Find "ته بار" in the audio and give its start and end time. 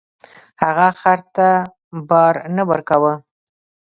1.35-2.35